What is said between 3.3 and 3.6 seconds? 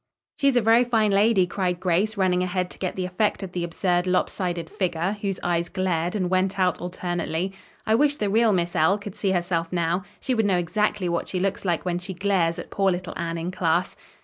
of